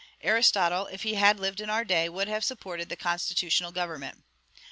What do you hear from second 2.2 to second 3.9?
have supported the constitutional